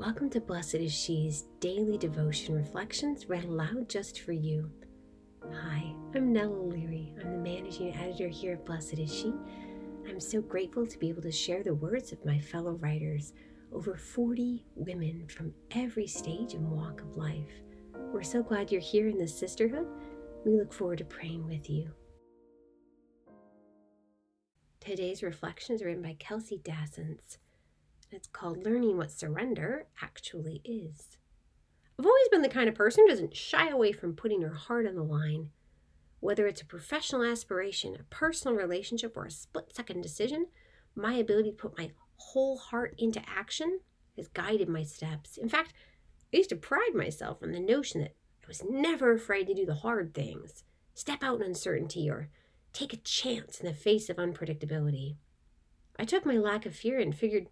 [0.00, 4.70] Welcome to Blessed is She's daily devotion reflections read aloud just for you.
[5.52, 7.12] Hi, I'm Nell O'Leary.
[7.20, 9.34] I'm the managing editor here at Blessed is She.
[10.08, 13.34] I'm so grateful to be able to share the words of my fellow writers,
[13.74, 17.52] over 40 women from every stage and walk of life.
[17.94, 19.86] We're so glad you're here in this sisterhood.
[20.46, 21.90] We look forward to praying with you.
[24.80, 27.36] Today's reflection is written by Kelsey Dassens.
[28.12, 31.16] It's called Learning What Surrender Actually Is.
[31.96, 34.84] I've always been the kind of person who doesn't shy away from putting her heart
[34.84, 35.50] on the line.
[36.18, 40.48] Whether it's a professional aspiration, a personal relationship, or a split second decision,
[40.96, 43.78] my ability to put my whole heart into action
[44.16, 45.36] has guided my steps.
[45.36, 45.72] In fact,
[46.34, 49.64] I used to pride myself on the notion that I was never afraid to do
[49.64, 52.28] the hard things, step out in uncertainty, or
[52.72, 55.14] take a chance in the face of unpredictability.
[55.96, 57.46] I took my lack of fear and figured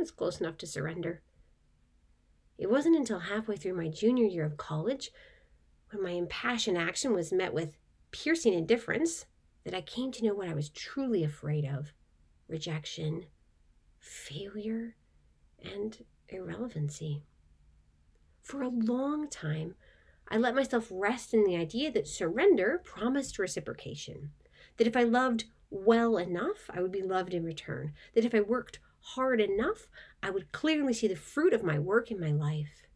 [0.00, 1.22] was close enough to surrender.
[2.58, 5.10] It wasn't until halfway through my junior year of college,
[5.90, 7.76] when my impassioned action was met with
[8.10, 9.26] piercing indifference,
[9.64, 11.92] that I came to know what I was truly afraid of
[12.48, 13.26] rejection,
[13.98, 14.96] failure,
[15.62, 17.22] and irrelevancy.
[18.40, 19.74] For a long time,
[20.28, 24.30] I let myself rest in the idea that surrender promised reciprocation.
[24.76, 27.92] That if I loved well enough, I would be loved in return.
[28.14, 29.88] That if I worked hard enough,
[30.22, 32.86] I would clearly see the fruit of my work in my life.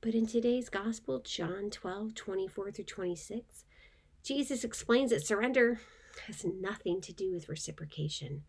[0.00, 3.64] But in today's gospel, John 12, 24 through 26,
[4.24, 5.80] Jesus explains that surrender
[6.26, 8.42] has nothing to do with reciprocation.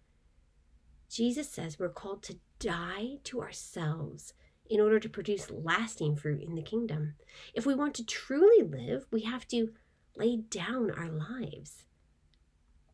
[1.09, 4.33] Jesus says we're called to die to ourselves
[4.69, 7.16] in order to produce lasting fruit in the kingdom.
[7.53, 9.73] If we want to truly live, we have to
[10.16, 11.85] lay down our lives.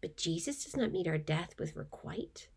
[0.02, 2.50] But Jesus does not meet our death with requite.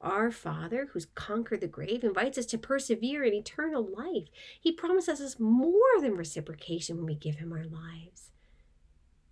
[0.00, 4.28] Our Father, who's conquered the grave, invites us to persevere in eternal life.
[4.58, 8.30] He promises us more than reciprocation when we give Him our lives.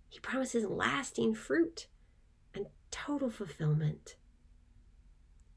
[0.07, 1.87] He promises lasting fruit
[2.53, 4.15] and total fulfillment.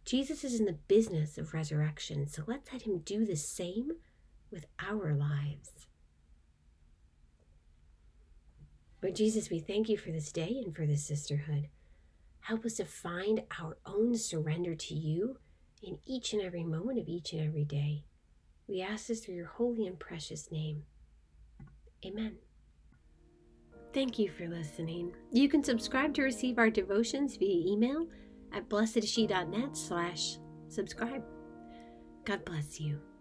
[0.04, 3.92] Jesus is in the business of resurrection, so let's let Him do the same
[4.50, 5.86] with our lives.
[9.02, 11.68] Lord Jesus, we thank you for this day and for this sisterhood.
[12.42, 15.38] Help us to find our own surrender to you
[15.82, 18.04] in each and every moment of each and every day.
[18.68, 20.82] We ask this through your holy and precious name.
[22.04, 22.36] Amen.
[23.92, 25.12] Thank you for listening.
[25.30, 28.06] You can subscribe to receive our devotions via email
[28.52, 30.38] at blessedshe.net slash
[30.68, 31.22] subscribe.
[32.24, 33.11] God bless you.